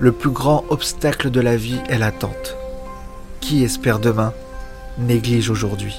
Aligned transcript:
Le 0.00 0.12
plus 0.12 0.30
grand 0.30 0.64
obstacle 0.70 1.28
de 1.28 1.40
la 1.40 1.56
vie 1.56 1.80
est 1.88 1.98
l'attente. 1.98 2.56
Qui 3.40 3.64
espère 3.64 3.98
demain 3.98 4.32
néglige 4.96 5.50
aujourd'hui. 5.50 5.96